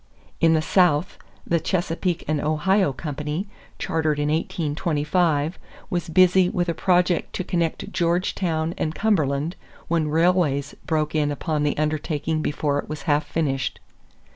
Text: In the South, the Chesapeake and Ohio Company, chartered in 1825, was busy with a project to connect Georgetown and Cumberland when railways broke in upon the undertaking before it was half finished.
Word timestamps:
In 0.39 0.55
the 0.55 0.63
South, 0.63 1.19
the 1.45 1.59
Chesapeake 1.59 2.23
and 2.27 2.41
Ohio 2.41 2.91
Company, 2.91 3.47
chartered 3.77 4.17
in 4.17 4.29
1825, 4.29 5.59
was 5.91 6.09
busy 6.09 6.49
with 6.49 6.67
a 6.67 6.73
project 6.73 7.33
to 7.33 7.43
connect 7.43 7.93
Georgetown 7.93 8.73
and 8.79 8.95
Cumberland 8.95 9.55
when 9.89 10.07
railways 10.07 10.73
broke 10.87 11.13
in 11.13 11.29
upon 11.31 11.61
the 11.61 11.77
undertaking 11.77 12.41
before 12.41 12.79
it 12.79 12.89
was 12.89 13.03
half 13.03 13.25
finished. 13.27 13.79